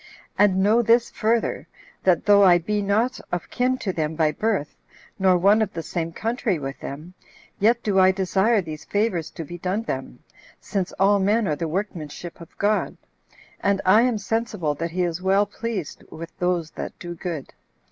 [0.35, 1.67] And know this further,
[2.03, 4.75] that though I be not of kin to them by birth,
[5.19, 7.13] nor one of the same country with them,
[7.59, 10.17] yet do I desire these favors to be done them,
[10.59, 12.97] since all men are the workmanship of God;
[13.59, 17.53] and I am sensible that he is well pleased with those that do good.